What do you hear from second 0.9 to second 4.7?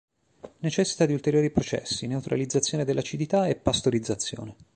di ulteriori processi, neutralizzazione dell'acidità e pastorizzazione.